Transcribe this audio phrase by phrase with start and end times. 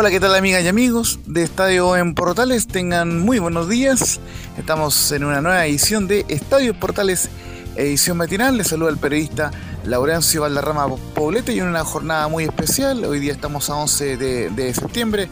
[0.00, 2.68] Hola, ¿qué tal amigas y amigos de Estadio en Portales?
[2.68, 4.20] Tengan muy buenos días.
[4.56, 7.28] Estamos en una nueva edición de Estadio Portales,
[7.74, 8.56] edición matinal.
[8.56, 9.50] Les saluda el periodista
[9.82, 10.86] Laurencio Valderrama
[11.16, 13.04] Poblete y en una jornada muy especial.
[13.06, 15.28] Hoy día estamos a 11 de, septiembre.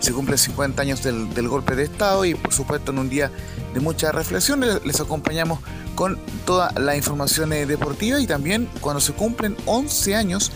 [0.00, 3.30] Se cumplen 50 años del, golpe de Estado y por supuesto en un día
[3.72, 5.60] de mucha reflexión les, acompañamos
[5.94, 10.52] con toda la información eh, deportiva y también cuando se cumplen 11 años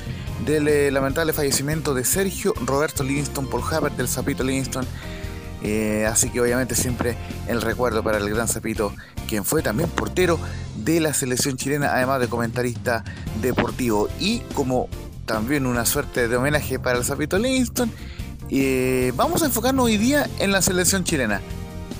[0.47, 4.87] del eh, lamentable fallecimiento de Sergio Roberto Livingston por Hubbard del Zapito Livingston.
[5.63, 7.17] Eh, así que obviamente siempre
[7.49, 8.95] el recuerdo para el gran Zapito,
[9.27, 10.39] quien fue también portero
[10.77, 13.03] de la selección chilena, además de comentarista
[13.43, 14.09] deportivo.
[14.21, 14.89] Y como
[15.27, 17.91] también una suerte de homenaje para el Zapito Livingston,
[18.49, 21.41] eh, vamos a enfocarnos hoy día en la selección chilena.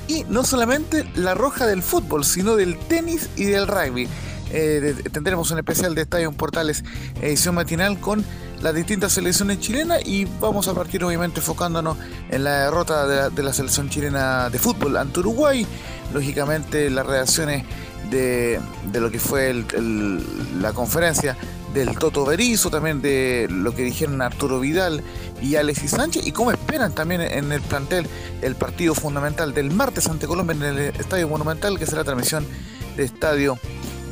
[0.07, 4.07] Y no solamente la roja del fútbol, sino del tenis y del rugby
[4.51, 6.85] eh, tendremos un especial de Estadio Portales
[7.21, 8.25] edición matinal con
[8.63, 11.97] las distintas selecciones chilenas y vamos a partir obviamente enfocándonos
[12.31, 15.67] en la derrota de la, selección chilena de fútbol ante Uruguay,
[16.15, 17.65] lógicamente las reacciones
[18.11, 18.61] de,
[18.93, 19.65] lo que fue
[20.61, 21.37] la conferencia
[21.75, 25.03] del Toto Berizo, también de lo que dijeron Arturo Vidal
[25.43, 28.07] y Alexis Sánchez, y cómo esperan también en el plantel
[28.41, 32.47] el partido fundamental del martes ante Colombia en el Estadio Monumental, que será la transmisión
[32.97, 33.59] de Estadio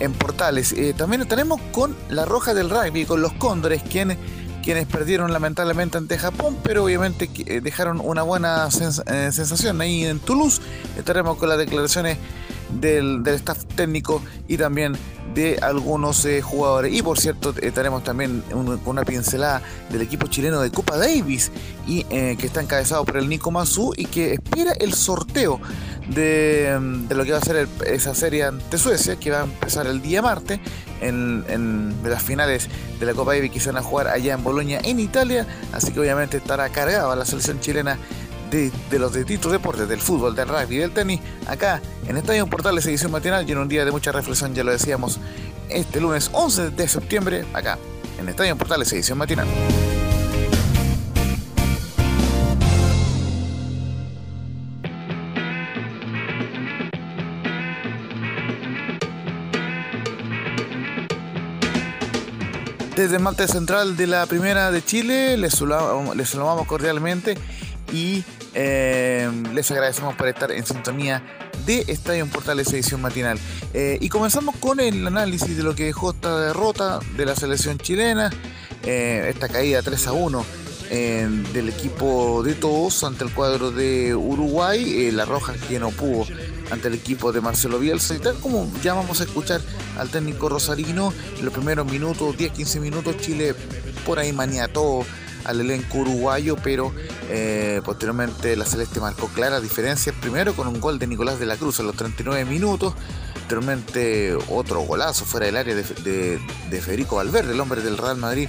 [0.01, 0.73] en Portales.
[0.73, 4.19] Eh, también estaremos con la Roja del Rugby, con los Cóndores, quienes,
[4.63, 10.21] quienes perdieron lamentablemente ante Japón, pero obviamente eh, dejaron una buena eh, sensación ahí en
[10.21, 10.61] Toulouse.
[10.99, 12.19] Estaremos con las declaraciones
[12.81, 14.97] del, del staff técnico y también
[15.35, 16.95] de algunos jugadores.
[16.95, 21.51] Y por cierto, estaremos también con una pincelada del equipo chileno de Copa Davis
[21.87, 25.61] y que está encabezado por el Nico Mazú y que espera el sorteo
[26.09, 26.79] de,
[27.11, 30.23] lo que va a ser esa serie ante Suecia, que va a empezar el día
[30.23, 30.61] martes,
[31.01, 32.69] en, las finales
[32.99, 35.47] de la Copa Davis que se van a jugar allá en Bolonia, en Italia.
[35.73, 37.99] Así que obviamente estará cargada la selección chilena
[38.55, 43.11] de, los distintos deportes, del fútbol, del rugby del tenis, acá en Estadio Portales edición
[43.11, 45.19] matinal y un día de mucha reflexión, ya lo decíamos,
[45.69, 47.79] este lunes 11 de septiembre, acá
[48.19, 49.49] en Estadio Portales edición matinal.
[62.95, 67.37] Desde el martes central de la Primera de Chile, les saludamos, cordialmente
[67.95, 68.25] y
[68.55, 71.23] eh, les agradecemos por estar en sintonía
[71.65, 73.39] de Estadio en Portales edición matinal.
[73.73, 77.79] Eh, y comenzamos con el análisis de lo que dejó esta derrota de la selección
[77.79, 78.31] chilena,
[78.83, 80.45] eh, esta caída 3 a 1
[80.91, 86.25] del equipo de todos ante el cuadro de Uruguay, la Roja que no pudo
[86.71, 89.61] ante el equipo de Marcelo Bielsa y tal como ya vamos a escuchar
[89.99, 93.57] al técnico rosarino en los primeros minutos, 10-15 minutos Chile
[94.07, 95.05] por ahí maniató
[95.45, 96.93] al elenco uruguayo, pero
[97.31, 101.57] eh, posteriormente la Celeste marcó claras diferencias, primero con un gol de Nicolás de la
[101.57, 102.95] Cruz a los 39 minutos,
[103.35, 106.39] posteriormente otro golazo fuera del área de,
[106.71, 108.49] de Federico Valverde, el hombre del Real Madrid,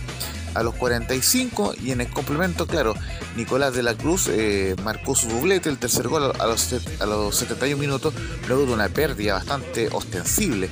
[0.55, 2.95] a los 45 y en el complemento, claro,
[3.35, 7.35] Nicolás de la Cruz eh, marcó su doblete, el tercer gol a los, a los
[7.35, 8.13] 71 minutos,
[8.47, 10.69] luego de una pérdida bastante ostensible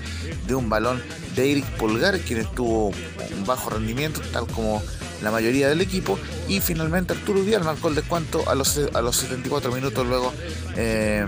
[0.48, 1.04] de un balón
[1.36, 4.82] de Eric Polgar, quien estuvo un bajo rendimiento, tal como
[5.24, 9.16] la mayoría del equipo, y finalmente Arturo Vidal marcó el descuento a los, a los
[9.16, 10.34] 74 minutos luego
[10.76, 11.26] eh,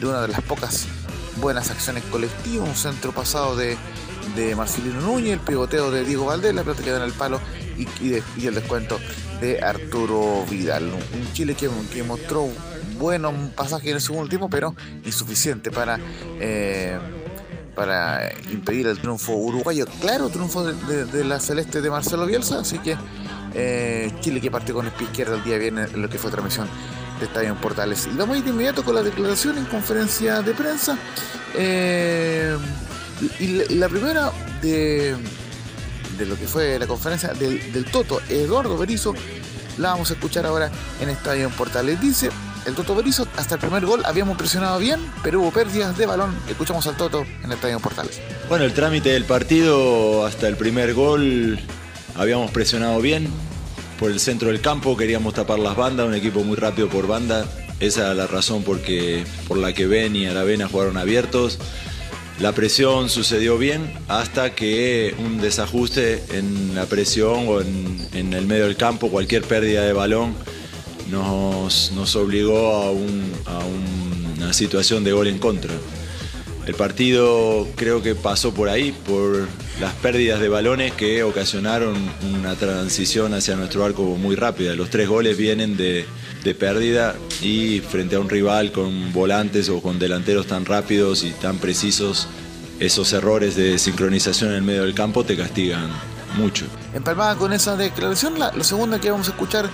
[0.00, 0.86] de una de las pocas
[1.40, 3.76] buenas acciones colectivas, un centro pasado de,
[4.36, 7.40] de Marcelino Núñez, el pivoteo de Diego Valdés, la pelota quedó en el palo
[7.76, 8.98] y, el descuento
[9.40, 10.84] de Arturo Vidal.
[10.84, 12.48] Un Chile que, que mostró
[12.98, 14.74] buenos pasajes en el segundo tiempo, pero
[15.04, 15.98] insuficiente para,
[16.40, 16.98] eh,
[17.74, 19.86] para impedir el triunfo uruguayo.
[20.00, 22.96] Claro, triunfo de, la celeste de Marcelo Bielsa, así que
[23.58, 26.30] eh, Chile que partió con el pie izquierdo el día viernes en lo que fue
[26.30, 26.68] transmisión
[27.18, 28.08] de Estadio en Portales.
[28.12, 30.96] Y vamos a ir de inmediato con la declaración en conferencia de prensa.
[31.56, 32.56] Eh,
[33.40, 34.30] y la primera
[34.62, 35.16] de
[36.18, 39.14] de lo que fue la conferencia del, Toto Eduardo Berizzo,
[39.78, 40.70] la vamos a escuchar ahora
[41.00, 42.00] en Estadio en Portales.
[42.00, 42.28] Dice
[42.66, 46.36] el Toto Berizzo, hasta el primer gol habíamos presionado bien, pero hubo pérdidas de balón.
[46.50, 48.20] Escuchamos al Toto en Estadio Portales.
[48.48, 51.58] Bueno, el trámite del partido hasta el primer gol
[52.16, 53.28] habíamos presionado bien.
[53.98, 57.46] Por el centro del campo, queríamos tapar las bandas, un equipo muy rápido por banda.
[57.80, 58.78] Esa era la razón por
[59.58, 61.58] la que Ben y Aravena jugaron abiertos.
[62.40, 68.64] La presión sucedió bien hasta que un desajuste en la presión o en, el medio
[68.64, 70.34] del campo, cualquier pérdida de balón,
[71.10, 75.74] nos, obligó a una situación de gol en contra.
[76.68, 79.48] El partido creo que pasó por ahí, por
[79.80, 81.96] las pérdidas de balones que ocasionaron
[82.38, 84.74] una transición hacia nuestro arco muy rápida.
[84.74, 86.04] Los tres goles vienen de,
[86.58, 91.56] pérdida y frente a un rival con volantes o con delanteros tan rápidos y tan
[91.56, 92.28] precisos,
[92.80, 95.88] esos errores de sincronización en el medio del campo te castigan
[96.36, 96.66] mucho.
[96.92, 99.70] Empalmada con esa declaración, la, segunda que vamos a escuchar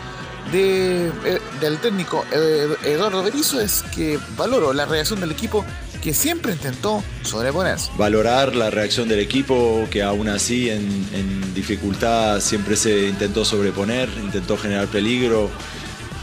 [0.52, 5.64] de, eh, del técnico eh, Eduardo Berizzo es que valoro la reacción del equipo
[6.05, 7.91] que siempre intentó sobreponerse.
[7.97, 14.59] Valorar la reacción del equipo, que aún así en, dificultad siempre se intentó sobreponer, intentó
[14.59, 15.49] generar peligro.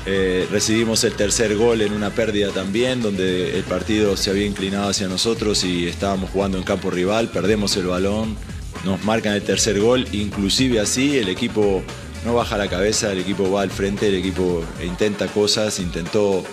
[0.06, 4.90] Eh, recibimos el tercer gol en una pérdida también, donde el partido se había inclinado
[4.90, 8.38] hacia nosotros y estábamos jugando en campo rival, perdemos el balón,
[8.86, 11.82] nos marcan el tercer gol, inclusive así el equipo
[12.24, 16.44] no baja la cabeza, el equipo va al frente, el equipo intenta cosas, intentó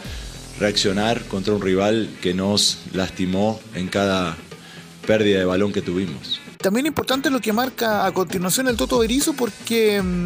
[0.59, 4.37] reaccionar contra un rival que nos lastimó en cada
[5.07, 6.41] pérdida de balón que tuvimos.
[6.59, 10.25] También importante lo que marca a continuación el Toto Berizzo porque mm,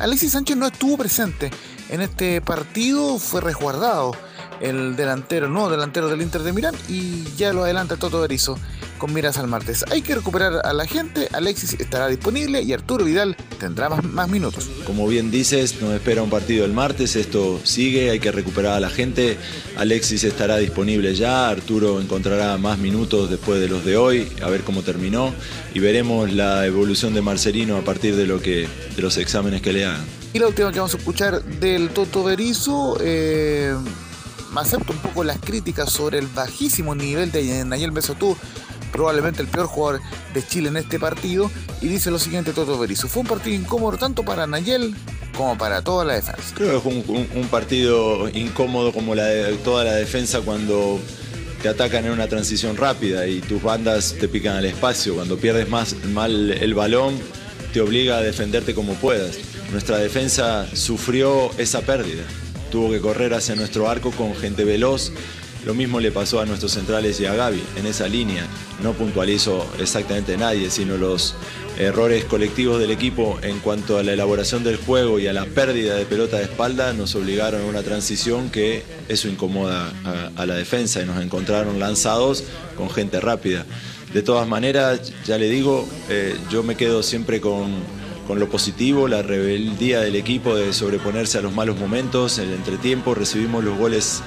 [0.00, 1.50] Alexis Sánchez no estuvo presente
[1.90, 4.16] en este partido, fue resguardado
[4.60, 8.58] el delantero, nuevo delantero del Inter de Milán y ya lo adelanta el Toto Berizzo
[8.96, 9.84] con miras al martes.
[9.90, 14.68] Hay que recuperar a la gente, Alexis estará disponible y Arturo Vidal tendrá más, minutos.
[14.86, 18.80] Como bien dices, nos espera un partido el martes, esto sigue, hay que recuperar a
[18.80, 19.38] la gente,
[19.76, 24.62] Alexis estará disponible ya, Arturo encontrará más minutos después de los de hoy, a ver
[24.62, 25.32] cómo terminó
[25.74, 29.72] y veremos la evolución de Marcelino a partir de, lo que, de los exámenes que
[29.72, 30.04] le hagan.
[30.32, 33.74] Y la última que vamos a escuchar del Toto Berizzo, eh,
[34.54, 38.36] acepto un poco las críticas sobre el bajísimo nivel de Nayel Besotú
[38.92, 40.00] probablemente el peor jugador
[40.34, 41.50] de Chile en este partido,
[41.80, 44.94] y dice lo siguiente Toto Berizzo, fue un partido incómodo tanto para Nayel
[45.36, 46.54] como para toda la defensa.
[46.54, 50.98] Creo que fue un, partido incómodo como la de, toda la defensa cuando
[51.62, 55.14] te atacan en una transición rápida y tus bandas te pican al espacio.
[55.14, 57.18] Cuando pierdes más mal el balón,
[57.72, 59.36] te obliga a defenderte como puedas.
[59.72, 62.24] Nuestra defensa sufrió esa pérdida.
[62.70, 65.12] Tuvo que correr hacia nuestro arco con gente veloz
[65.66, 68.46] lo mismo le pasó a nuestros centrales y a Gaby en esa línea.
[68.86, 71.34] No puntualizo exactamente nadie, sino los
[71.76, 75.96] errores colectivos del equipo en cuanto a la elaboración del juego y a la pérdida
[75.96, 79.92] de pelota de espalda nos obligaron a una transición que eso incomoda
[80.36, 82.44] a, la defensa y nos encontraron lanzados
[82.76, 83.66] con gente rápida.
[84.14, 87.72] De todas maneras, ya le digo, eh, yo me quedo siempre con,
[88.28, 92.38] con lo positivo, la rebeldía del equipo de sobreponerse a los malos momentos.
[92.38, 94.22] En el entretiempo recibimos los goles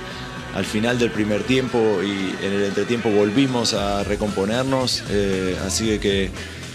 [0.55, 6.31] al final del primer tiempo y en el entretiempo volvimos a recomponernos, eh, así que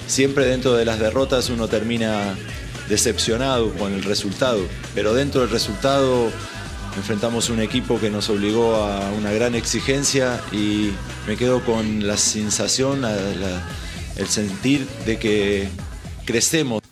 [0.06, 2.36] siempre dentro de las derrotas uno termina
[2.88, 4.60] decepcionado con el resultado,
[4.94, 6.30] pero dentro del resultado
[6.96, 10.90] enfrentamos un equipo que nos obligó a una gran exigencia y
[11.26, 15.68] me quedo con la sensación, el sentir de que
[16.24, 16.83] crecemos.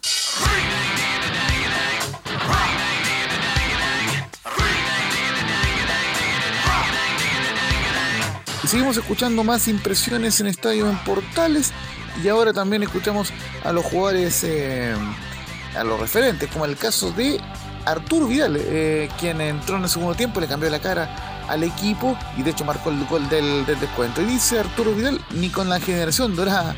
[8.73, 11.73] Seguimos escuchando más impresiones en estadios en portales
[12.25, 13.31] y ahora también escuchamos
[13.65, 14.95] a los jugadores, eh,
[15.77, 17.39] a los referentes, como el caso de
[17.85, 22.17] Arturo Vidal, eh, quien entró en el segundo tiempo, le cambió la cara al equipo
[22.39, 24.23] y de hecho marcó el gol del, del descuento.
[24.23, 26.75] Y dice Arturo Vidal, ni con la generación dorada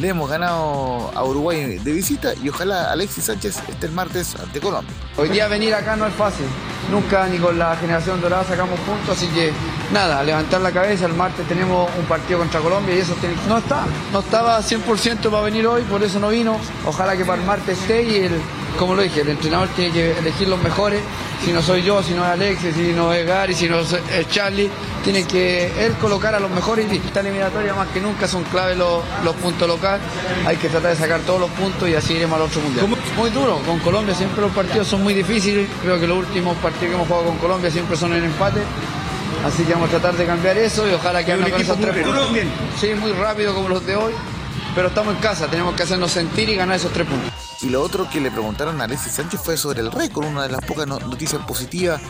[0.00, 4.58] le hemos ganado a Uruguay de visita y ojalá Alexis Sánchez esté el martes ante
[4.58, 4.94] Colombia.
[5.16, 6.46] Hoy día venir acá no es fácil,
[6.90, 9.52] nunca ni con la generación dorada sacamos puntos, así que
[9.92, 13.14] nada, levantar la cabeza, el martes tenemos un partido contra Colombia y eso
[13.46, 17.40] no está, no estaba 100% para venir hoy, por eso no vino, ojalá que para
[17.40, 18.40] el martes esté y el,
[18.80, 21.02] como lo dije, el entrenador tiene que elegir los mejores,
[21.44, 24.28] si no soy yo, si no es Alexis, si no es Gary, si no es
[24.30, 24.70] Charlie,
[25.04, 28.74] tiene que él colocar a los mejores y esta eliminatoria más que nunca son clave
[28.74, 29.04] los,
[29.42, 30.00] puntos locales,
[30.46, 32.86] hay que tratar de sacar todos los puntos y así iremos al otro mundial.
[33.18, 36.88] Muy duro, con Colombia siempre los partidos son muy difíciles, creo que los últimos partidos
[36.88, 38.62] que hemos jugado con Colombia siempre son en empate.
[39.44, 42.28] Así que vamos a tratar de cambiar eso y ojalá que con esos tres puntos.
[42.80, 44.14] Sí, muy rápido como los de hoy,
[44.74, 47.29] pero estamos en casa, tenemos que hacernos sentir y ganar esos tres puntos.
[47.62, 50.48] Y lo otro que le preguntaron a Alexis Sánchez fue sobre el récord, una de
[50.48, 52.00] las pocas noticias positivas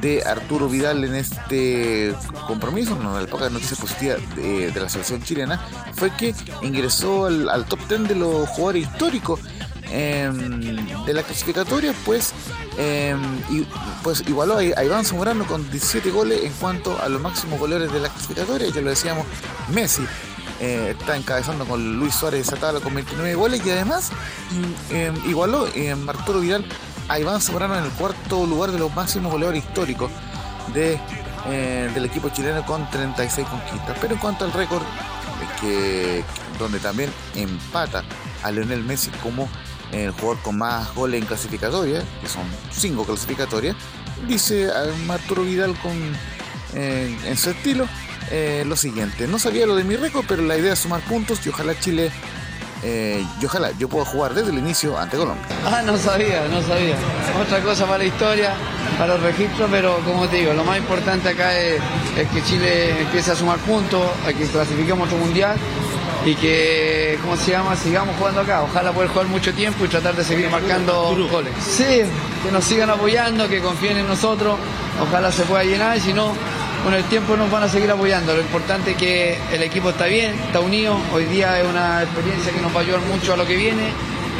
[0.00, 2.12] de Arturo Vidal en este
[2.46, 7.64] compromiso, una de las pocas noticias positivas de, la selección chilena, fue que ingresó al,
[7.66, 9.40] top 10 de los jugadores históricos
[9.90, 12.34] em, de la clasificatoria, pues
[13.48, 13.66] y
[14.02, 18.00] pues igualó a Iván Zamorano con 17 goles en cuanto a los máximos goleadores de
[18.00, 19.24] la clasificatoria, ya lo decíamos,
[19.72, 20.02] Messi
[20.60, 24.10] eh, está encabezando con Luis Suárez esa tabla con 29 goles y además
[24.50, 26.64] mm, em, igualó en Arturo Vidal
[27.08, 30.10] a Iván Zamorano en el cuarto lugar de los máximos goleadores históricos
[30.74, 30.98] de,
[31.48, 33.96] eh, del equipo chileno con 36 conquistas.
[34.00, 34.82] Pero en cuanto al récord,
[35.60, 36.24] que,
[36.58, 38.02] donde también empata
[38.42, 39.48] a Lionel Messi como
[39.92, 43.76] el jugador con más goles en clasificatoria, que son 5 clasificatorias,
[44.26, 44.70] dice
[45.08, 45.92] Arturo Vidal con,
[46.74, 47.86] eh, en su estilo
[48.30, 49.26] eh, lo siguiente.
[49.26, 52.10] No sabía lo de mi récord, pero la idea es sumar puntos y ojalá Chile
[52.82, 55.44] eh, y ojalá yo pueda jugar desde el inicio ante Colombia.
[55.64, 56.96] Ah, no sabía, no sabía.
[57.40, 58.54] Otra cosa para la historia,
[58.98, 61.80] para los registros, pero como te digo, lo más importante acá es,
[62.32, 65.56] que Chile empiece a sumar puntos, a que clasifiquemos otro mundial
[66.24, 67.76] y que, ¿cómo se llama?
[67.76, 68.62] Sigamos jugando acá.
[68.62, 71.52] Ojalá poder jugar mucho tiempo y tratar de seguir marcando goles.
[71.60, 72.02] Sí,
[72.42, 74.58] que nos sigan apoyando, que confíen en nosotros.
[75.02, 76.32] Ojalá se pueda llenar y si no,
[76.86, 78.32] con el tiempo nos van a seguir apoyando.
[78.32, 80.96] Lo importante es que el equipo está bien, está unido.
[81.12, 83.90] Hoy día es una experiencia que nos va a ayudar mucho a lo que viene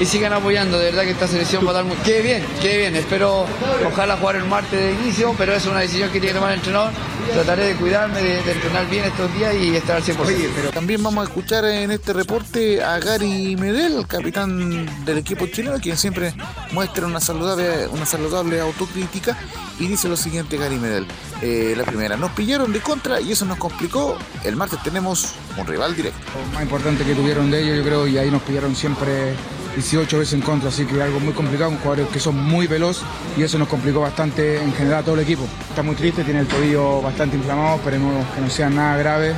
[0.01, 0.79] y sigan apoyando.
[0.79, 2.01] De verdad que esta selección va a dar mucho.
[2.05, 2.97] Qué bien, qué bien.
[2.97, 3.47] Espero,
[3.87, 6.59] ojalá jugar el martes de inicio, pero es una decisión que tiene que tomar el
[6.59, 6.93] entrenador.
[7.33, 10.17] Trataré de cuidarme, de, entrenar bien estos días y estar al 100%.
[10.55, 15.47] pero también vamos a escuchar en este reporte a Gary Medel, el capitán del equipo
[15.47, 16.35] chileno, quien siempre
[16.73, 19.37] muestra una saludable, una saludable autocrítica
[19.79, 21.07] y dice lo siguiente Gary Medel.
[21.43, 24.17] Eh, la primera, nos pillaron de contra y eso nos complicó.
[24.45, 26.19] El martes tenemos un rival directo.
[26.47, 29.35] Lo más importante que tuvieron de ellos, yo creo, y ahí nos pillaron siempre
[29.77, 33.03] 18 veces en contra, así que algo muy complicado, un jugadores que son muy veloz
[33.37, 35.47] y eso nos complicó bastante en general a todo el equipo.
[35.69, 39.35] Está muy triste, tiene el tobillo bastante inflamado, esperemos que no sea nada grave.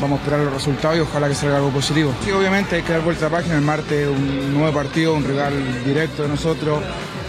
[0.00, 2.12] Vamos a esperar los resultados y ojalá que salga algo positivo.
[2.22, 3.54] Sí, obviamente hay que dar vuelta a la página.
[3.54, 5.54] El martes un nuevo partido, un rival
[5.84, 6.82] directo de nosotros.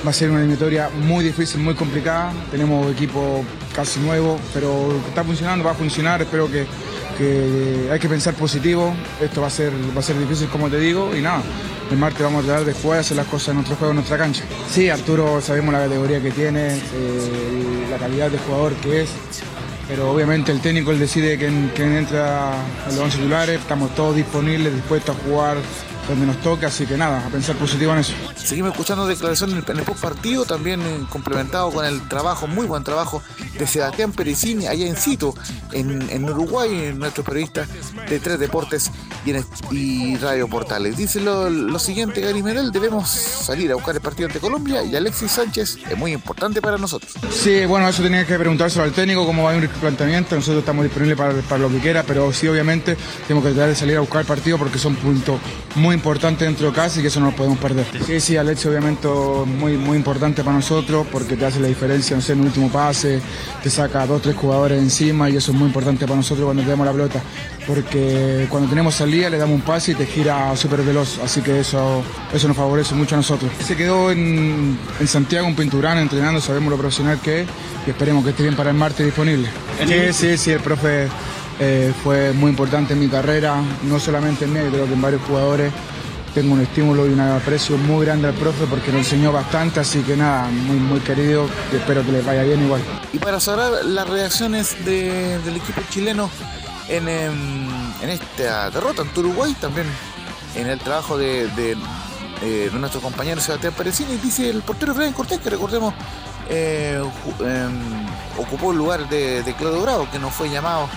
[0.05, 2.33] Va a ser una eliminatoria muy difícil, muy complicada.
[2.51, 6.21] Tenemos equipo casi nuevo, pero está funcionando, va a funcionar.
[6.21, 6.65] Espero que
[7.17, 10.79] que hay que pensar positivo, esto va a ser, va a ser difícil como te
[10.79, 11.15] digo.
[11.15, 11.41] Y nada,
[11.91, 14.17] el martes vamos a tratar de jugar, hacer las cosas en nuestro juego, en nuestra
[14.17, 14.43] cancha.
[14.69, 19.09] Sí, Arturo sabemos la categoría que tiene, eh, la calidad de jugador que es,
[19.87, 24.73] pero obviamente el técnico él decide quién, entra a los 11 titulares, estamos todos disponibles,
[24.73, 25.57] dispuestos a jugar
[26.07, 28.13] donde nos toca, así que nada, a pensar positivo en eso.
[28.35, 32.83] Seguimos escuchando declaraciones en el, post partido, también eh, complementado con el trabajo, muy buen
[32.83, 33.21] trabajo
[33.57, 35.33] de Sebastián Pericini allá en Cito,
[35.71, 37.65] en, Uruguay, nuestro periodista
[38.09, 38.91] de Tres Deportes
[39.71, 40.97] y, Radio Portales.
[40.97, 45.31] Dice lo, siguiente, Gary Medel, debemos salir a buscar el partido ante Colombia y Alexis
[45.31, 47.13] Sánchez es muy importante para nosotros.
[47.29, 50.59] Sí, bueno, eso tenía que preguntárselo al técnico, cómo va a ir el planteamiento, nosotros
[50.59, 52.97] estamos disponibles para, para lo que quiera, pero sí, obviamente,
[53.27, 55.39] tenemos que tratar de salir a buscar el partido porque son puntos
[55.75, 57.85] muy importante dentro de casa y que eso no lo podemos perder.
[58.05, 62.21] Sí, sí, Alexio obviamente muy, muy importante para nosotros porque te hace la diferencia, no
[62.21, 63.19] sé, en el último pase,
[63.61, 66.85] te saca dos, tres jugadores encima y eso es muy importante para nosotros cuando tenemos
[66.85, 67.21] la pelota.
[67.65, 71.59] Porque cuando tenemos salida le damos un pase y te gira súper veloz, así que
[71.59, 72.01] eso,
[72.33, 73.51] eso nos favorece mucho a nosotros.
[73.65, 77.47] Se quedó en, en Santiago, un pinturán, entrenando, sabemos lo profesional que es
[77.85, 79.49] y esperemos que esté bien para el martes disponible.
[79.85, 81.07] Sí, sí, sí, el profe
[81.59, 85.21] eh, fue muy importante en mi carrera, no solamente en mí, creo que en varios
[85.23, 85.73] jugadores
[86.33, 90.03] tengo un estímulo y un aprecio muy grande al profe porque nos enseñó bastante, así
[90.03, 92.81] que nada, muy, muy querido espero que les vaya bien igual.
[93.11, 96.29] Y para cerrar las reacciones del equipo chileno
[96.89, 97.07] en,
[98.07, 99.87] esta derrota ante Uruguay, también
[100.55, 101.75] en el trabajo de, de,
[102.71, 105.95] nuestro compañero Sebastián Perecini, dice el portero Brian Cortés, que recordemos
[106.49, 107.01] eh,
[107.39, 108.05] em,
[108.37, 110.87] ocupó el lugar de, de Claudio Bravo, que no fue llamado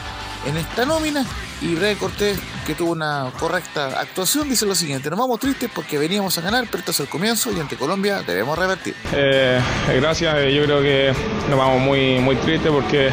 [0.46, 1.24] en esta nómina.
[1.60, 5.98] Y Brian Cortés, que tuvo una correcta actuación, dice lo siguiente: Nos vamos tristes porque
[5.98, 8.94] veníamos a ganar, pero esto es el comienzo y ante Colombia debemos revertir.
[9.12, 9.60] Eh,
[10.00, 11.12] gracias, eh, yo creo que
[11.48, 13.10] nos vamos muy, muy tristes porque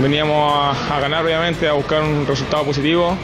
[0.00, 3.16] veníamos a, ganar, obviamente, a buscar un resultado positivo.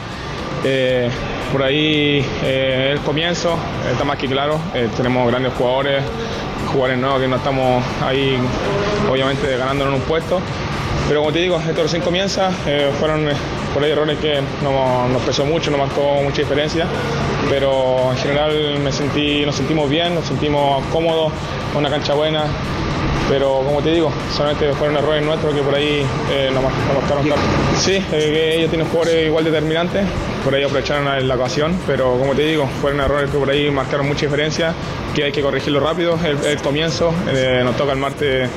[0.63, 1.09] Eh,
[1.51, 3.57] por ahí el comienzo
[3.91, 4.61] está más que claro,
[4.95, 6.01] tenemos grandes jugadores,
[6.67, 8.37] jugadores nuevos que no estamos ahí,
[9.09, 10.39] obviamente, ganándonos un puesto.
[11.11, 13.33] Pero como te digo, esto recién comienza, eh, fueron eh,
[13.73, 16.85] por ahí errores que no, nos pesó mucho, no marcó mucha diferencia,
[17.49, 21.33] pero en general me sentí, nos sentimos bien, nos sentimos cómodos,
[21.75, 22.45] una cancha buena,
[23.27, 27.45] pero como te digo, solamente fueron errores nuestros que por ahí eh, nos, marcaron tanto.
[27.77, 30.05] Sí, que ellos tienen jugadores igual determinantes,
[30.45, 34.07] por ahí aprovecharon la ocasión, pero como te digo, fueron errores que por ahí marcaron
[34.07, 34.73] mucha diferencia,
[35.13, 37.13] que hay que corregirlo rápido, el, el comienzo,
[37.65, 38.49] nos toca el martes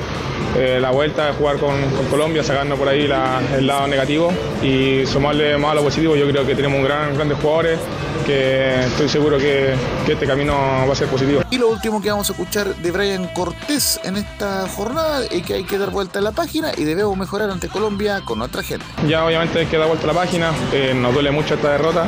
[0.57, 1.75] eh, la vuelta, de jugar con,
[2.09, 3.09] Colombia, sacando por ahí
[3.57, 4.31] el lado negativo
[4.63, 6.15] y sumarle más a lo positivo.
[6.15, 7.79] Yo creo que tenemos un gran, grandes jugadores
[8.25, 9.75] que estoy seguro que,
[10.07, 10.53] este camino
[10.87, 11.41] va a ser positivo.
[11.51, 15.55] Y lo último que vamos a escuchar de Brian Cortés en esta jornada es que
[15.55, 18.85] hay que dar vuelta a la página y debemos mejorar ante Colombia con otra gente.
[19.07, 22.07] Ya obviamente hay que dar vuelta a la página, eh, nos duele mucho esta derrota,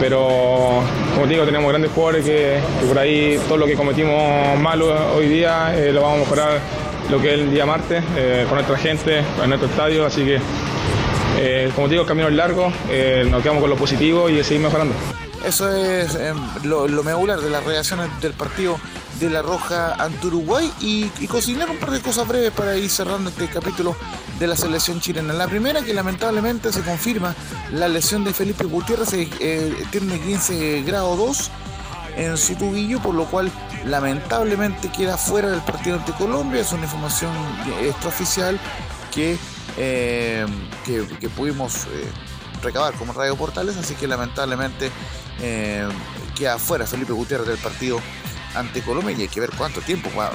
[0.00, 0.82] pero
[1.14, 5.76] como digo, tenemos grandes jugadores que, por ahí todo lo que cometimos mal hoy día
[5.76, 6.60] eh, lo vamos a mejorar
[7.10, 10.40] lo que es el día martes eh, con nuestra gente, en nuestro estadio, así que
[11.38, 12.72] eh, como digo, el camino es largo,
[13.30, 14.94] nos quedamos con lo positivo y seguir mejorando.
[15.44, 16.18] Eso es
[16.64, 18.78] lo, lo medular de las reacciones del partido
[19.20, 22.88] de La Roja ante Uruguay y, y, cocinar un par de cosas breves para ir
[22.88, 23.94] cerrando este capítulo
[24.38, 25.34] de la selección chilena.
[25.34, 27.34] La primera que lamentablemente se confirma
[27.70, 29.10] la lesión de Felipe Gutiérrez,
[29.90, 31.50] tiene 15 grado 2
[32.16, 33.50] en su tubillo, por lo cual
[33.84, 36.62] lamentablemente queda fuera del partido ante Colombia.
[36.62, 37.32] Es una información
[37.82, 38.58] extraoficial
[39.12, 39.36] que,
[39.76, 40.46] eh,
[40.84, 42.08] que, pudimos eh,
[42.62, 44.90] recabar como Radio Portales, así que lamentablemente
[45.40, 45.86] eh,
[46.34, 48.00] queda fuera Felipe Gutiérrez del partido
[48.54, 50.30] ante Colombia y hay que ver cuánto tiempo va,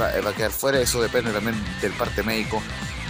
[0.00, 0.80] a quedar fuera.
[0.80, 2.62] Eso depende también del parte médico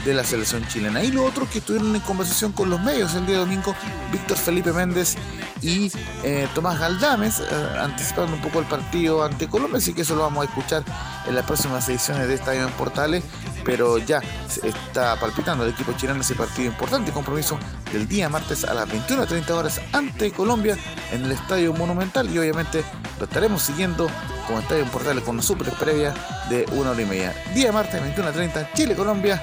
[0.04, 1.02] de la selección chilena.
[1.02, 3.74] Y lo otro que estuvieron en conversación con los medios el día domingo,
[4.12, 5.16] Víctor Felipe Méndez
[5.62, 5.90] y
[6.22, 7.44] eh, Tomás Galdames, eh,
[7.80, 10.84] anticipando un poco el partido ante Colombia, así que eso lo vamos a escuchar
[11.26, 13.24] en las próximas ediciones de Estadio en Portales,
[13.64, 14.20] pero ya
[14.62, 17.58] está palpitando el equipo chileno ese partido importante, compromiso
[17.92, 20.76] del día martes a las 21.30 horas ante Colombia
[21.12, 22.84] en el Estadio Monumental y obviamente
[23.18, 24.08] lo estaremos siguiendo
[24.46, 26.14] como Estadio en Portales con una super previa
[26.48, 27.34] de una hora y media.
[27.54, 29.42] Día martes 21.30, Chile-Colombia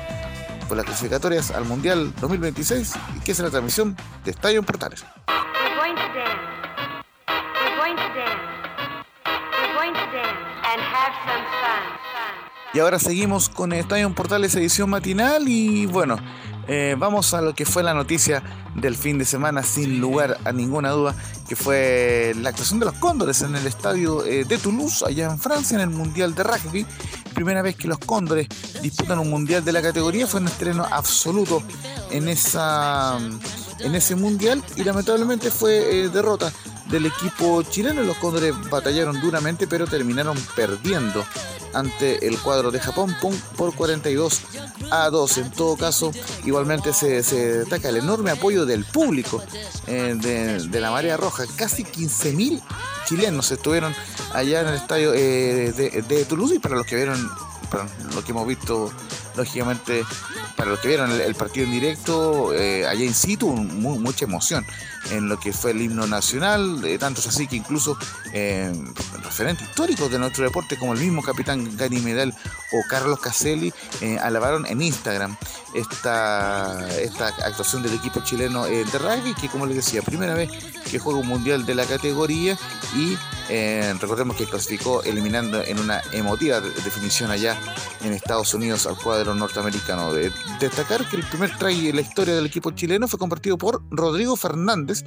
[0.68, 5.04] por las clasificatorias al Mundial 2026 y que es la transmisión de Estadio en Portales.
[12.74, 15.44] Y ahora seguimos con Estadio en Portales edición matinal.
[15.48, 16.18] Y bueno,
[16.68, 18.42] eh, vamos a lo que fue la noticia
[18.76, 21.16] del fin de semana, sin lugar a ninguna duda,
[21.52, 25.38] que fue la actuación de los Cóndores en el estadio eh, de Toulouse, allá en
[25.38, 26.86] Francia, en el Mundial de Rugby.
[27.34, 28.48] Primera vez que los Cóndores
[28.82, 31.62] disputan un Mundial de la categoría, fue un estreno absoluto
[32.10, 33.18] en, esa,
[33.80, 36.54] en ese Mundial y lamentablemente fue eh, derrota
[36.90, 38.02] del equipo chileno.
[38.04, 41.22] Los Cóndores batallaron duramente, pero terminaron perdiendo
[41.74, 43.16] ante el cuadro de Japón
[43.58, 44.42] por 42
[44.92, 45.38] a 2.
[45.38, 46.12] En todo caso,
[46.46, 49.42] igualmente se, destaca el enorme apoyo del público
[49.88, 51.46] eh, de, la Marea Roja.
[51.56, 52.62] Casi 15.000
[53.06, 53.94] chilenos estuvieron
[54.34, 57.30] allá en el estadio eh, de, Toulouse y para los que vieron,
[57.70, 58.92] para lo que hemos visto,
[59.36, 60.04] lógicamente,
[60.56, 64.66] para los que vieron el, partido en directo, eh, allá in situ, mucha emoción
[65.10, 67.98] en lo que fue el himno nacional, eh, tanto es así que incluso
[68.34, 68.72] eh,
[69.24, 72.34] referentes históricos de nuestro deporte como el mismo capitán Gary Medel
[72.72, 75.36] o Carlos Caselli eh, alabaron en Instagram
[75.74, 80.50] esta, esta actuación del equipo chileno de rugby, que como les decía, primera vez
[80.90, 82.58] que juega un mundial de la categoría
[82.96, 83.18] y
[84.00, 87.58] recordemos que clasificó eliminando en una emotiva definición allá
[88.02, 90.14] en Estados Unidos al cuadro norteamericano.
[90.14, 93.84] De destacar que el primer try en la historia del equipo chileno fue compartido por
[93.90, 95.04] Rodrigo Fernández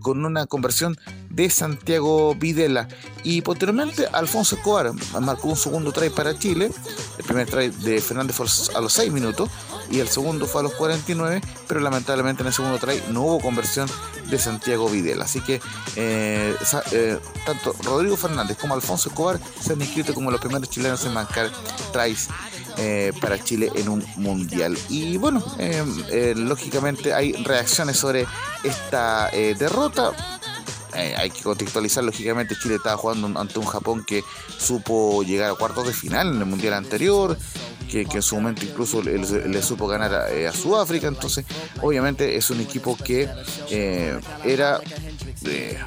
[0.00, 0.96] con una conversión
[1.30, 2.88] de Santiago Videla.
[3.22, 6.70] Y posteriormente Alfonso Escobar marcó un segundo try para Chile.
[7.18, 9.48] El primer try de Fernández fue a los 6 minutos
[9.90, 13.40] y el segundo fue a los 49, pero lamentablemente en el segundo try no hubo
[13.40, 13.88] conversión
[14.28, 15.24] de Santiago Videla.
[15.24, 15.60] Así que
[15.96, 16.54] eh,
[16.92, 21.14] eh, tanto Rodrigo Fernández como Alfonso Escobar se han inscrito como los primeros chilenos en
[21.14, 21.50] marcar
[21.92, 22.28] tries
[22.78, 24.76] eh, para Chile en un mundial.
[24.88, 25.42] Y bueno,
[26.36, 28.26] lógicamente hay reacciones sobre
[28.62, 30.12] esta derrota.
[30.94, 34.22] hay que contextualizar, lógicamente Chile estaba jugando ante un Japón que
[34.58, 37.36] supo llegar a cuartos de final en el mundial anterior,
[37.92, 41.08] que, en su momento incluso le, supo ganar a, Sudáfrica.
[41.08, 41.44] Entonces,
[41.82, 43.28] obviamente es un equipo que
[43.70, 44.80] eh, era
[45.44, 45.78] eh,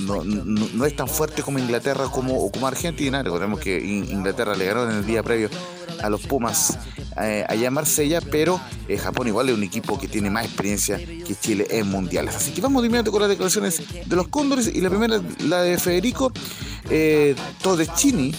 [0.00, 3.22] no, es tan fuerte como Inglaterra como, como Argentina.
[3.22, 5.48] Recordemos que Inglaterra le ganó en el día previo
[6.02, 6.78] a los Pumas
[7.22, 8.60] eh, allá en Marsella, pero
[9.00, 12.34] Japón igual es un equipo que tiene más experiencia que Chile en mundiales.
[12.34, 15.78] Así que vamos de con las declaraciones de los Cóndores y la primera, la de
[15.78, 16.32] Federico
[17.62, 18.34] Todeschini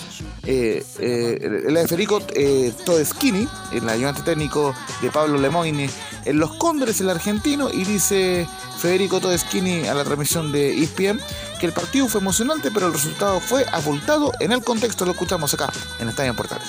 [0.48, 5.90] eh, eh, la de Federico eh, Todeschini, el ayudante técnico de Pablo Lemoyne
[6.24, 11.20] en Los Cóndores, el argentino, y dice Federico Todeschini a la transmisión de ESPN
[11.60, 15.54] que el partido fue emocionante, pero el resultado fue abultado en el contexto, lo escuchamos
[15.54, 16.68] acá, en Estadio Portales.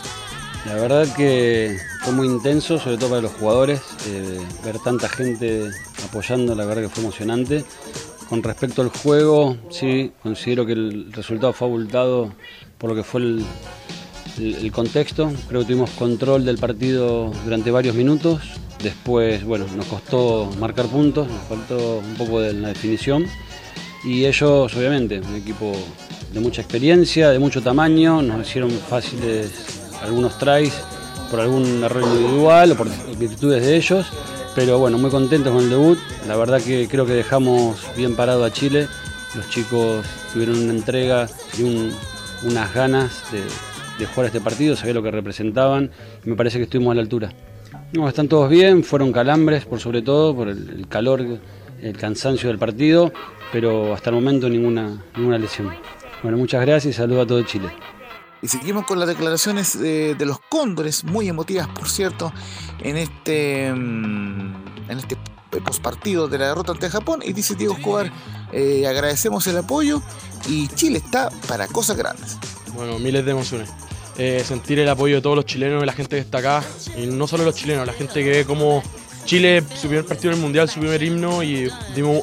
[0.67, 5.71] La verdad que fue muy intenso, sobre todo para los jugadores, eh, ver tanta gente
[6.05, 7.65] apoyando, la verdad que fue emocionante.
[8.29, 12.35] Con respecto al juego, sí, considero que el resultado fue abultado
[12.79, 15.33] por lo que fue el, contexto.
[15.49, 18.41] Creo que tuvimos control del partido durante varios minutos.
[18.83, 23.27] Después, bueno, nos costó marcar puntos, nos faltó un poco de la definición.
[24.05, 25.73] Y ellos, obviamente, un equipo
[26.33, 29.51] de mucha experiencia, de mucho tamaño, nos hicieron fáciles
[30.03, 30.73] algunos tries
[31.31, 32.89] por algún error individual o por
[33.19, 34.07] virtudes de ellos.
[34.55, 35.99] Pero bueno, muy contentos con el debut.
[36.29, 38.89] La verdad que creo que dejamos bien parado a Chile.
[39.35, 41.63] Los chicos tuvieron una entrega y
[42.45, 43.43] unas ganas de,
[43.99, 45.91] de jugar este partido, sabía lo que representaban
[46.25, 47.33] y me parece que estuvimos a la altura.
[47.93, 51.25] No, están todos bien, fueron calambres por sobre todo, por el, calor,
[51.81, 53.13] el cansancio del partido,
[53.51, 55.73] pero hasta el momento ninguna, ninguna lesión.
[56.23, 57.69] Bueno, muchas gracias y saludo a todo Chile.
[58.41, 62.33] Y seguimos con las declaraciones de, los cóndores, muy emotivas por cierto,
[62.81, 64.55] en este, mm,
[64.89, 65.17] en este
[65.65, 67.21] postpartido de la derrota ante Japón.
[67.25, 68.13] Y dice Diego Escobar,
[68.53, 70.03] eh, agradecemos el apoyo
[70.49, 72.37] y Chile está para cosas grandes.
[72.75, 73.69] Bueno, miles de emociones.
[74.17, 76.65] Eh, sentir el apoyo de todos los chilenos, de la gente que está acá,
[76.97, 78.83] y no solo los chilenos, la gente que ve como
[79.25, 82.23] Chile, su primer partido en el Mundial, su primer himno, y dimos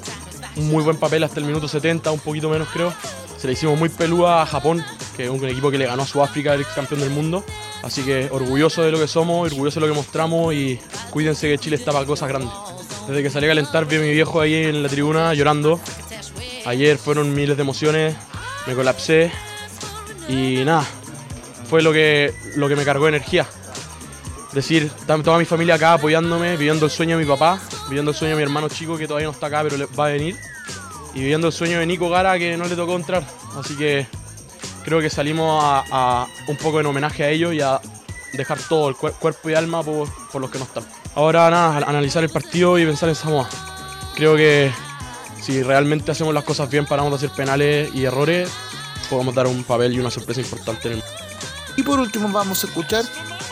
[0.57, 2.93] un muy buen papel hasta el minuto 70, un poquito menos creo.
[3.37, 4.83] Se le hicimos muy pelúa a Japón,
[5.15, 7.43] que es un equipo que le ganó a Sudáfrica, el campeón del mundo.
[7.83, 10.79] Así que orgulloso de lo que somos, orgulloso de lo que mostramos y
[11.11, 12.51] cuídense que Chile está para cosas grandes.
[13.07, 15.79] Desde que salí a calentar vi a mi viejo ahí en la tribuna llorando.
[16.65, 18.15] Ayer fueron miles de emociones,
[18.65, 19.31] me colapsé
[20.27, 20.83] y nada,
[21.69, 23.45] fue lo que, lo que me cargó de energía.
[24.51, 28.35] Decir, toda mi familia acá apoyándome, viviendo el sueño de mi papá, viviendo el sueño
[28.35, 30.35] de mi hermano chico que todavía no está acá pero va a venir,
[31.13, 33.23] y viviendo el sueño de Nico Gara que no le tocó entrar.
[33.59, 34.07] Así que
[34.83, 37.79] creo que salimos a, un poco en homenaje a ellos y a
[38.33, 40.83] dejar todo el cuerpo y alma por, por, los que no están.
[41.13, 43.47] Ahora nada, analizar el partido y pensar en Samoa.
[44.15, 44.71] Creo que
[45.45, 48.49] si realmente hacemos las cosas bien, paramos de hacer penales y errores,
[49.09, 51.03] podemos dar un papel y una sorpresa importante en el
[51.77, 53.03] y por último vamos a escuchar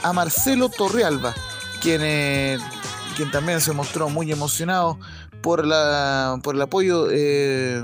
[0.02, 1.34] a Marcelo Torrealba,
[1.82, 2.58] quien, eh,
[3.18, 4.98] quien también se mostró muy emocionado
[5.42, 7.84] por, la, por el apoyo eh,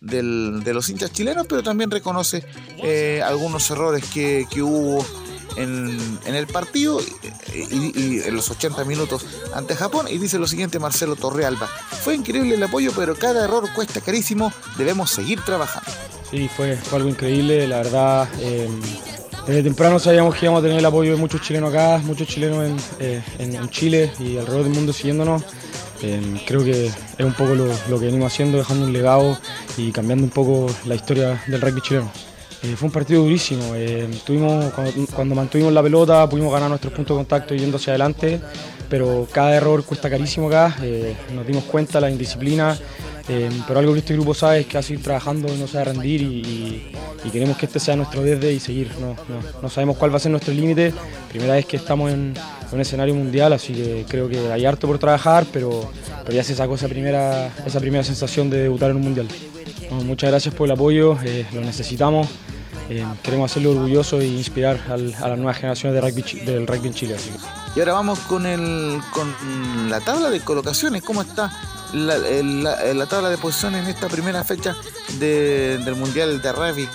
[0.00, 2.44] de los hinchas chilenos, pero también reconoce
[2.82, 5.06] eh, algunos errores que, hubo
[5.56, 7.00] en, el partido
[7.52, 11.66] y, en los 80 minutos ante Japón y dice lo siguiente Marcelo Torrealba,
[12.02, 15.90] fue increíble el apoyo pero cada error cuesta carísimo, debemos seguir trabajando.
[16.30, 18.28] Sí, fue, algo increíble, la verdad
[19.46, 22.64] desde temprano sabíamos que íbamos a tener el apoyo de muchos chilenos acá, muchos chilenos
[22.98, 23.20] en,
[23.54, 25.42] eh, Chile y alrededor del mundo siguiéndonos.
[26.00, 29.38] Eh, creo que es un poco lo, que venimos haciendo, dejando un legado
[29.76, 32.10] y cambiando un poco la historia del rugby chileno.
[32.64, 33.74] Eh, fue un partido durísimo.
[34.24, 34.72] tuvimos,
[35.14, 38.40] cuando, mantuvimos la pelota pudimos ganar nuestros puntos de contacto yendo hacia adelante,
[38.88, 40.76] pero cada error cuesta carísimo acá.
[41.34, 42.76] nos dimos cuenta la indisciplina
[43.28, 45.76] eh, pero algo que este grupo sabe es que a seguir trabajando y no se
[45.76, 46.82] va a rendir y,
[47.32, 48.90] queremos que este sea nuestro desde y seguir.
[49.62, 50.92] No, sabemos cuál va a ser nuestro límite.
[51.30, 52.34] Primera vez que estamos en,
[52.70, 55.90] un escenario mundial, así que creo que hay harto por trabajar, pero,
[56.30, 59.28] ya se sacó esa primera, esa primera sensación de debutar en un mundial.
[60.04, 62.28] muchas gracias por el apoyo, eh, lo necesitamos.
[62.90, 66.94] Eh, queremos hacerlo orgulloso e inspirar a las nuevas generaciones de rugby, del rugby en
[66.94, 67.16] Chile.
[67.74, 69.34] Y ahora vamos con, el, con
[69.88, 71.02] la tabla de colocaciones.
[71.02, 71.50] ¿Cómo está
[71.94, 74.76] la, tabla de posiciones en esta primera fecha
[75.18, 76.88] del Mundial de Rugby?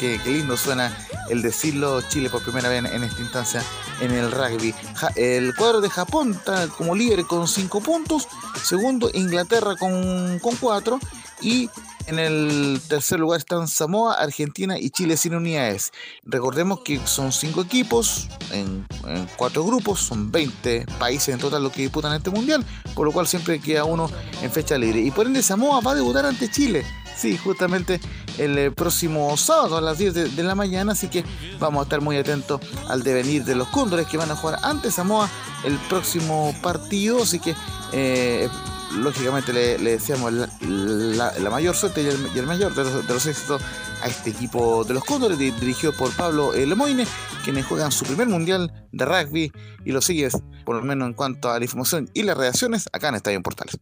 [0.00, 0.96] Qué, lindo suena
[1.28, 3.62] el decirlo Chile por primera vez en, esta instancia
[4.00, 4.74] en el rugby.
[5.14, 8.28] el cuadro de Japón está como líder con 5 puntos.
[8.62, 10.98] Segundo, Inglaterra con 4.
[11.44, 11.68] Y
[12.06, 15.92] en el tercer lugar están Samoa, Argentina y Chile sin unidades.
[16.24, 18.86] Recordemos que son cinco equipos en,
[19.36, 23.26] cuatro grupos, son 20 países en total los que disputan este mundial, por lo cual
[23.26, 24.10] siempre queda uno
[24.42, 25.00] en fecha libre.
[25.00, 26.84] Y por ende Samoa va a debutar ante Chile.
[27.16, 28.00] Sí, justamente
[28.38, 31.24] el eh, próximo sábado a las 10 de, la mañana, así que
[31.60, 34.90] vamos a estar muy atentos al devenir de los cóndores que van a jugar ante
[34.90, 35.30] Samoa
[35.64, 37.54] el próximo partido, así que
[37.92, 38.48] eh,
[38.92, 43.62] lógicamente le, deseamos la, mayor suerte y el, mayor de los, éxitos
[44.02, 47.06] a este equipo de los Cóndores, dirigido por Pablo Lemoine,
[47.44, 49.52] quienes juegan su primer mundial de rugby
[49.84, 53.08] y lo sigues, por lo menos en cuanto a la información y las reacciones, acá
[53.08, 53.78] en Estadio Portales.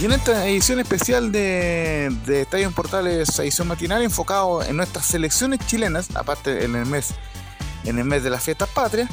[0.00, 5.60] Y en esta edición especial de, Estadio en Portales, edición matinal, enfocado en nuestras selecciones
[5.66, 7.10] chilenas, aparte en el mes,
[7.84, 9.10] en el mes de las fiestas patrias,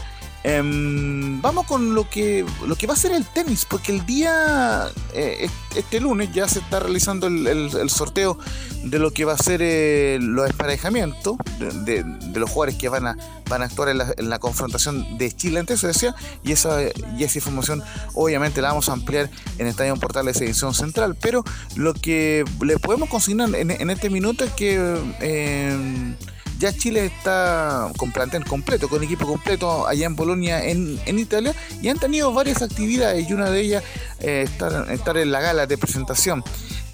[0.50, 4.88] Em, vamos con lo que, lo que va a ser el tenis, porque el día,
[5.14, 8.40] eh, este lunes ya se está realizando el, sorteo
[8.86, 11.36] de lo que va a ser eh, los emparejamientos
[11.84, 13.18] de, los jugadores que van a,
[13.50, 16.78] van a actuar en la, confrontación de Chile ante Suecia y esa,
[17.18, 17.84] y esa información
[18.14, 21.44] obviamente la vamos a ampliar en Estadio Portales Edición Central, pero
[21.76, 26.16] lo que le podemos consignar en, este minuto es que...
[26.60, 31.90] Ya Chile está con plantel completo, con equipo completo allá en Bolonia, en, Italia, y
[31.90, 33.84] han tenido varias actividades y una de ellas
[34.20, 36.44] eh, estar, en la gala de presentación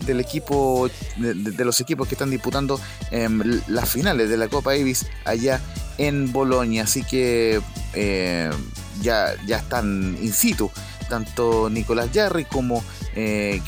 [0.06, 2.80] del equipo de, los equipos que están disputando
[3.12, 5.62] em, las finales de la Copa Davis allá
[5.98, 6.84] en Bolonia.
[6.84, 7.62] Así que
[7.94, 8.52] eh,
[9.02, 10.70] ya, ya están in situ
[11.10, 12.84] tanto Nicolás Yarri como
[13.16, 13.62] eh,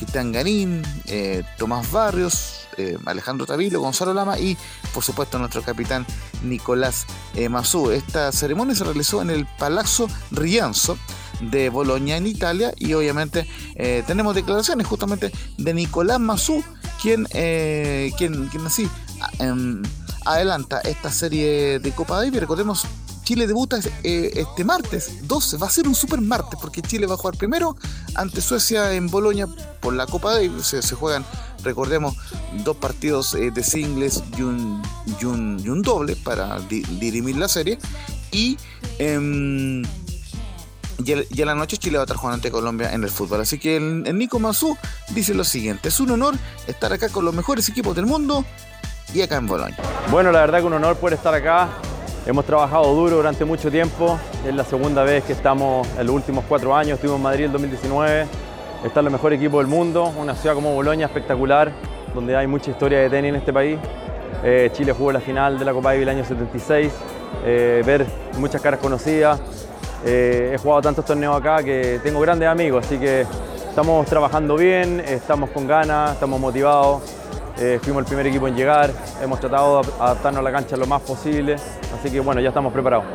[1.07, 4.57] eh, Tomás Barrios, eh, Alejandro Tavilo, Gonzalo Lama y
[4.93, 6.05] por supuesto nuestro capitán
[6.43, 7.91] Nicolás eh, Mazú.
[7.91, 10.97] Esta ceremonia se realizó en el Palazzo Rianzo
[11.41, 13.45] de Bolonia en Italia y obviamente
[14.07, 16.63] tenemos declaraciones justamente de Nicolás Mazú
[17.01, 18.89] quien, quien, quien así
[19.39, 19.83] em,
[20.23, 22.39] adelanta esta serie de Copa Davis.
[22.39, 22.87] Recordemos
[23.25, 27.17] Chile debuta este martes 12, va a ser un super martes porque Chile va a
[27.17, 27.75] jugar primero
[28.13, 29.47] ante Suecia en Bolonia
[29.81, 31.25] por la Copa Davis, se, se juegan
[31.65, 32.15] recordemos,
[32.63, 34.81] dos partidos eh, de singles y un,
[35.19, 37.77] y un, doble para dirimir la serie.
[38.31, 38.57] Y,
[38.99, 39.83] eh,
[40.99, 43.41] y, la noche Chile va a estar jugando ante Colombia en el fútbol.
[43.41, 44.77] Así que el, Nico Mazú
[45.09, 46.35] dice lo siguiente: es un honor
[46.67, 48.45] estar acá con los mejores equipos del mundo
[49.13, 49.77] y acá en Bolonia.
[50.09, 51.69] Bueno, la verdad que un honor poder estar acá.
[52.25, 54.17] Hemos trabajado duro durante mucho tiempo.
[54.45, 56.95] Es la segunda vez que estamos en los últimos cuatro años.
[56.95, 58.25] Estuvimos en Madrid en 2019
[58.85, 61.71] está el mejor equipo del mundo, una ciudad como Bolonia espectacular,
[62.13, 63.79] donde hay mucha historia de tenis en este país.
[64.43, 66.93] Eh, Chile jugó la final de la Copa Davis el año 76,
[67.45, 68.05] eh, ver
[68.37, 69.41] muchas caras conocidas.
[70.05, 73.25] Eh, he jugado tantos torneos acá que tengo grandes amigos, así que
[73.67, 77.01] estamos trabajando bien, estamos con ganas, estamos motivados.
[77.81, 81.01] Fuimos el primer equipo en llegar, hemos tratado de adaptarnos a la cancha lo más
[81.01, 83.05] posible, así que bueno, ya estamos preparados.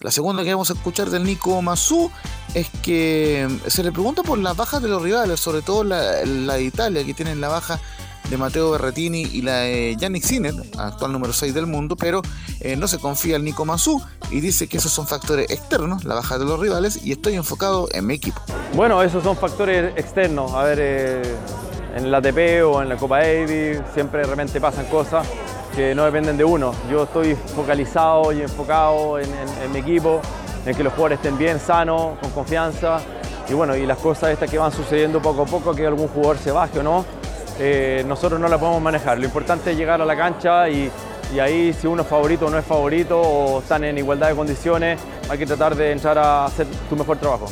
[0.00, 2.10] La segunda que vamos a escuchar del Nico Mazú
[2.54, 6.62] es que se le pregunta por las bajas de los rivales, sobre todo la, de
[6.62, 7.80] Italia, que tienen la baja
[8.28, 12.22] de Matteo Berretini y la de Yannick Sinner, actual número 6 del mundo, pero
[12.60, 16.14] eh, no se confía en Nico Mazú y dice que esos son factores externos, la
[16.14, 18.40] baja de los rivales, y estoy enfocado en mi equipo.
[18.74, 20.52] Bueno, esos son factores externos.
[20.52, 21.34] A ver, eh,
[21.96, 25.26] en la ATP o en la Copa Davis siempre realmente pasan cosas
[25.74, 26.74] que no dependen de uno.
[26.90, 29.30] Yo estoy focalizado y enfocado en,
[29.72, 30.20] mi equipo,
[30.64, 33.00] en que los jugadores estén bien, sanos, con confianza.
[33.48, 36.38] Y bueno, y las cosas estas que van sucediendo poco a poco, que algún jugador
[36.38, 37.04] se baje o no,
[37.58, 39.18] eh, nosotros no las podemos manejar.
[39.18, 40.90] Lo importante es llegar a la cancha y,
[41.34, 44.34] y, ahí si uno es favorito o no es favorito o están en igualdad de
[44.34, 47.46] condiciones, hay que tratar de entrar a hacer tu mejor trabajo.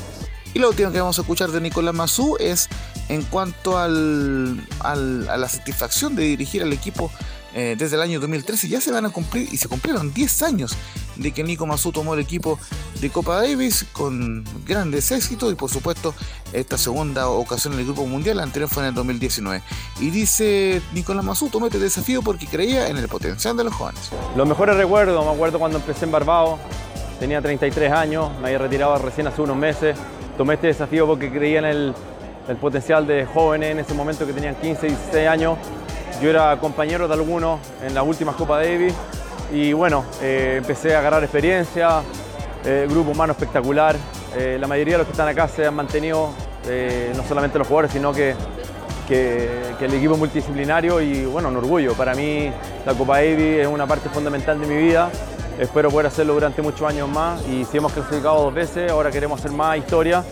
[0.53, 2.69] Y lo último que vamos a escuchar de Nicolás Mazú es
[3.09, 7.11] en cuanto al, a la satisfacción de dirigir al equipo
[7.57, 10.77] eh, desde el año 2013 ya se van a cumplir y se cumplieron 10 años
[11.15, 12.59] de que Nico Mazú tomó el equipo
[13.01, 16.17] de Copa Davis con grandes éxitos y por supuesto
[16.53, 19.63] esta segunda ocasión en el Grupo Mundial, la anterior fue en el 2019.
[20.01, 24.11] Y dice Nicolás Mazú, tomé este desafío porque creía en el potencial de los jóvenes.
[24.35, 26.59] Los mejores recuerdos, me acuerdo cuando empecé en Barbados,
[27.21, 29.97] tenía 33 años, me había retirado recién hace unos meses,
[30.37, 31.95] tomé este desafío porque creía en el,
[32.49, 35.59] el potencial de jóvenes en ese momento que tenían 15, 16 años
[36.21, 38.95] yo era compañero de algunos en las últimas Copa Davis
[39.53, 42.03] y bueno, eh, empecé a agarrar experiencia,
[42.65, 43.97] eh, grupo humano espectacular.
[44.37, 46.31] Eh, la mayoría de los que están acá se han mantenido,
[47.15, 48.35] no solamente los jugadores, sino que,
[49.07, 51.93] que, el equipo multidisciplinario y bueno, un orgullo.
[51.93, 52.51] Para mí
[52.87, 55.11] la Copa Davis es una parte fundamental de mi vida.
[55.59, 59.39] Espero poder hacerlo durante muchos años más y si hemos clasificado dos veces, ahora queremos
[59.41, 60.25] hacer más historia.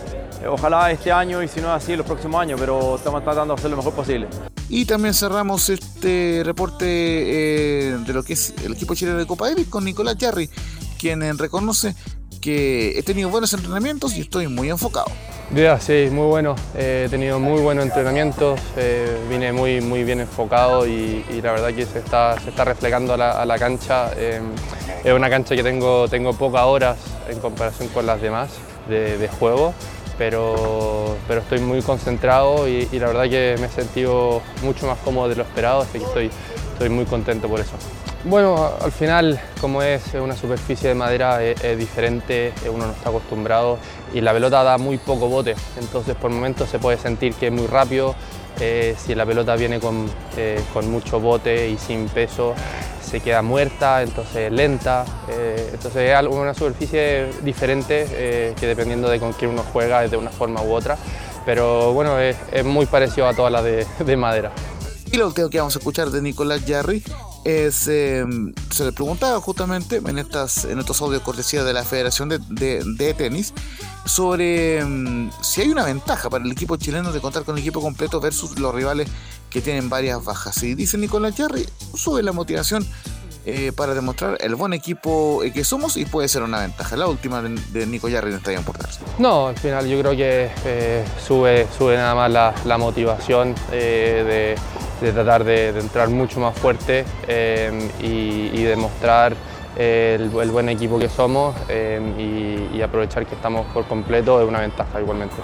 [0.47, 3.59] Ojalá este año y si no es así, los próximos años, pero estamos tratando de
[3.59, 4.27] hacer lo mejor posible.
[4.69, 9.49] Y también cerramos este reporte eh, de lo que es el equipo chileno de Copa
[9.49, 10.49] Davis con Nicolás Jarry,
[10.99, 11.95] quien reconoce
[12.41, 15.07] que he tenido buenos entrenamientos y estoy muy enfocado.
[15.55, 16.55] Ya, sí, muy bueno.
[16.75, 21.85] he tenido muy buenos entrenamientos, eh, vine muy, muy bien enfocado y, la verdad que
[21.85, 24.11] se está, se está reflejando a la, cancha.
[24.17, 24.41] Eh,
[25.03, 26.97] es una cancha que tengo, tengo pocas horas
[27.29, 28.49] en comparación con las demás
[28.89, 29.73] de, de juego
[30.17, 35.29] pero, pero estoy muy concentrado y, la verdad que me he sentido mucho más cómodo
[35.29, 36.29] de lo esperado, así que estoy,
[36.73, 37.73] estoy muy contento por eso.
[38.25, 43.77] Bueno, al final, como es una superficie de madera, es, diferente, uno no está acostumbrado
[44.13, 47.53] y la pelota da muy poco bote, entonces por momentos se puede sentir que es
[47.53, 48.15] muy rápido,
[48.61, 52.53] eh, si la pelota viene con, eh, con mucho bote y sin peso,
[53.13, 55.05] se queda muerta, entonces lenta,
[55.71, 60.31] entonces es una superficie diferente que dependiendo de con quién uno juega es de una
[60.31, 60.97] forma u otra,
[61.45, 64.51] pero bueno, es, muy parecido a todas las de, madera.
[65.11, 67.03] Y lo que vamos a escuchar de Nicolás Jarry
[67.43, 72.29] es, em, se le preguntaba justamente en, estas, en estos audios cortesía de la Federación
[72.29, 73.53] de, Tenis
[74.05, 77.79] sobre em, si hay una ventaja para el equipo chileno de contar con el equipo
[77.79, 79.07] completo versus los rivales
[79.53, 80.61] que tienen varias bajas.
[80.63, 82.85] Y dice Nicolás Jarry, sube la motivación
[83.45, 86.97] eh, para demostrar el buen equipo eh, que somos y puede ser una ventaja.
[86.97, 89.01] La última de, Nico Jarry no está importarse.
[89.19, 92.31] No, al final yo creo que eh, sube, sube nada más
[92.65, 94.55] la, motivación de
[95.01, 97.03] de tratar de, entrar mucho más fuerte
[97.99, 99.35] y, demostrar
[99.75, 105.01] el, buen equipo que somos y, y aprovechar que estamos por completo es una ventaja
[105.01, 105.35] igualmente.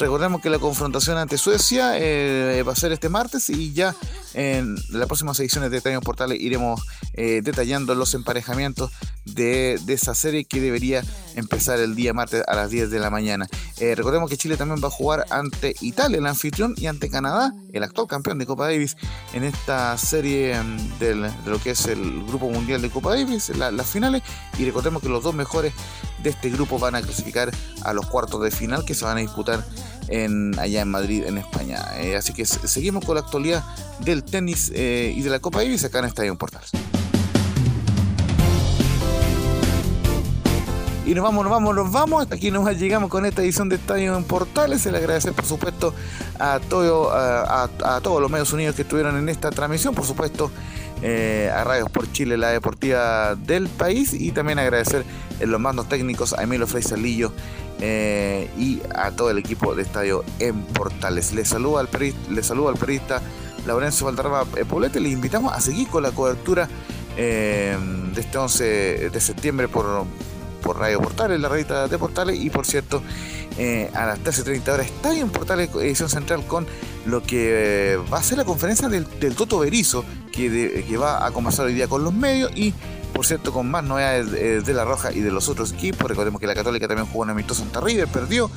[0.00, 3.94] Recordemos que la confrontación ante Suecia eh, va a ser este martes y ya
[4.34, 6.80] en las próximas ediciones de Estadio Portales iremos
[7.14, 8.90] eh, detallando los emparejamientos
[9.24, 11.02] de, esa serie que debería
[11.34, 13.48] empezar el día martes a las 10 de la mañana.
[13.78, 17.52] Eh, recordemos que Chile también va a jugar ante Italia, el anfitrión, y ante Canadá,
[17.72, 18.96] el actual campeón de Copa Davis,
[19.32, 21.14] en esta serie mm, de
[21.46, 24.22] lo que es el Grupo Mundial de Copa Davis, las finales.
[24.58, 25.72] Y recordemos que los dos mejores
[26.22, 27.50] de este grupo van a clasificar
[27.82, 29.64] a los cuartos de final que se van a disputar
[30.10, 31.82] en, allá en Madrid, en España.
[31.98, 33.64] Eh, así que seguimos con la actualidad
[34.00, 36.70] del tenis eh, y de la Copa Davis acá en Estadio Portales.
[41.06, 42.22] Y nos vamos, nos vamos, nos vamos.
[42.22, 44.82] Hasta aquí nos llegamos con esta edición de Estadio en Portales.
[44.82, 45.92] Se le agradece, por supuesto,
[46.38, 49.92] a, todo, a, todos los medios unidos que estuvieron en esta transmisión.
[49.92, 50.52] Por supuesto,
[51.02, 54.12] eh, a Radios por Chile, la deportiva del país.
[54.14, 55.04] Y también agradecer
[55.40, 57.32] en los mandos técnicos a Emilio Frey Salillo
[57.80, 61.32] eh, y a todo el equipo de Estadio en Portales.
[61.32, 63.22] Les saluda al periodista, les saluda al periodista
[63.66, 65.00] Laurencio Valderrama Poblete.
[65.00, 66.68] Les invitamos a seguir con la cobertura
[67.16, 67.76] eh,
[68.14, 70.06] de este 11 de septiembre por
[70.60, 73.02] por Radio Portales, la revista de Portales, y por cierto,
[73.58, 76.66] eh, a las 13.30 horas está en Portales Edición Central con
[77.06, 80.04] lo que va a ser la conferencia del, Toto Berizo,
[80.48, 82.72] que, va a conversar hoy día con los medios y
[83.12, 86.08] por cierto, con más novedades eh, de La Roja y de los otros equipos.
[86.08, 88.50] Recordemos que la Católica también jugó en amistoso Santa River, perdió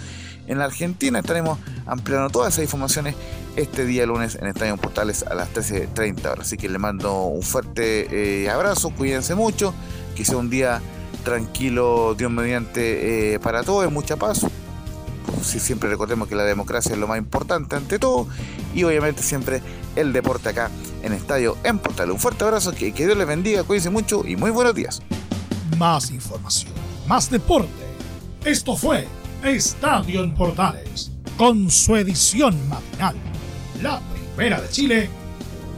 [0.47, 1.19] en la Argentina.
[1.19, 3.15] Estaremos ampliando todas esas informaciones
[3.55, 6.47] este día lunes en Estadio Portales a las 13.30 horas.
[6.47, 9.73] Así que le mando un fuerte eh, abrazo, cuídense mucho,
[10.15, 10.81] que sea un día
[11.23, 14.45] tranquilo, Dios mediante, eh, para todos, mucha paz.
[15.41, 18.27] Si siempre recordemos que la democracia es lo más importante ante todo
[18.73, 19.61] y obviamente siempre
[19.95, 20.69] el deporte acá
[21.01, 22.11] en Estadio en Portal.
[22.11, 25.01] Un fuerte abrazo, que, Dios les bendiga, cuídense mucho y muy buenos días.
[25.77, 26.73] Más información,
[27.07, 27.69] más deporte.
[28.45, 29.07] Esto fue
[29.43, 33.15] Estadio en Portales, con su edición matinal.
[33.81, 34.01] La
[34.35, 35.09] primera de Chile,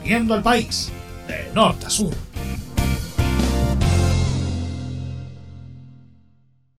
[0.04, 0.90] viendo al país
[1.26, 2.25] de norte a sur.